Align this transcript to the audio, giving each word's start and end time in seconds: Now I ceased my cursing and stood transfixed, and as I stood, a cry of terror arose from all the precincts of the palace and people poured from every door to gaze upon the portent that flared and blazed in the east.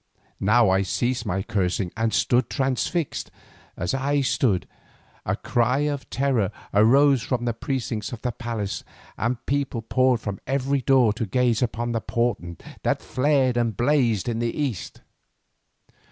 Now 0.39 0.71
I 0.71 0.81
ceased 0.81 1.27
my 1.27 1.43
cursing 1.43 1.91
and 1.95 2.11
stood 2.11 2.49
transfixed, 2.49 3.29
and 3.75 3.83
as 3.83 3.93
I 3.93 4.21
stood, 4.21 4.67
a 5.27 5.35
cry 5.35 5.81
of 5.81 6.09
terror 6.09 6.49
arose 6.73 7.21
from 7.21 7.41
all 7.41 7.45
the 7.45 7.53
precincts 7.53 8.11
of 8.11 8.23
the 8.23 8.31
palace 8.31 8.83
and 9.15 9.45
people 9.45 9.83
poured 9.83 10.19
from 10.19 10.39
every 10.47 10.81
door 10.81 11.13
to 11.13 11.27
gaze 11.27 11.61
upon 11.61 11.91
the 11.91 12.01
portent 12.01 12.63
that 12.81 12.99
flared 12.99 13.57
and 13.57 13.77
blazed 13.77 14.27
in 14.27 14.39
the 14.39 14.59
east. 14.59 15.01